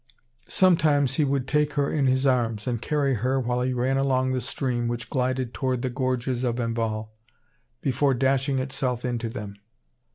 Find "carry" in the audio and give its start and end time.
2.81-3.13